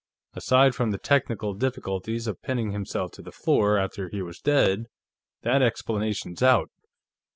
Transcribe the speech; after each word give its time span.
Aside 0.33 0.73
from 0.73 0.89
the 0.89 0.97
technical 0.97 1.53
difficulties 1.53 2.25
of 2.25 2.41
pinning 2.41 2.71
himself 2.71 3.11
to 3.11 3.21
the 3.21 3.31
floor 3.31 3.77
after 3.77 4.09
he 4.09 4.23
was 4.23 4.39
dead, 4.39 4.85
that 5.43 5.61
explanation's 5.61 6.41
out. 6.41 6.71